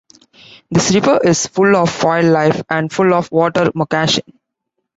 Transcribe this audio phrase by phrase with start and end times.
[0.71, 4.39] This river is full of wildlife and full of water moccasin.